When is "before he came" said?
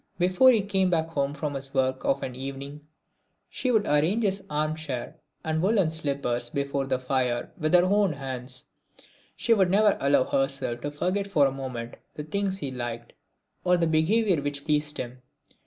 0.17-0.89